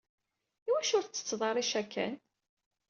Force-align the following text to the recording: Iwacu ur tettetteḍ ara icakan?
Iwacu 0.67 0.93
ur 0.97 1.03
tettetteḍ 1.05 1.41
ara 1.49 1.61
icakan? 1.63 2.15